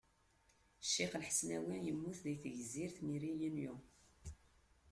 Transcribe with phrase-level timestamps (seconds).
[0.85, 3.81] Ccix Lḥesnawi yemmut deg tegzirt n Réunion.